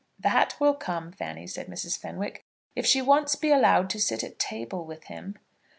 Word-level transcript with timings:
"That 0.19 0.55
will 0.59 0.73
come, 0.73 1.11
Fanny," 1.11 1.45
said 1.45 1.67
Mrs. 1.67 1.95
Fenwick, 1.95 2.43
"if 2.75 2.87
she 2.87 3.03
once 3.03 3.35
be 3.35 3.51
allowed 3.51 3.87
to 3.91 4.01
sit 4.01 4.23
at 4.23 4.39
table 4.39 4.83
with 4.83 5.03
him." 5.03 5.37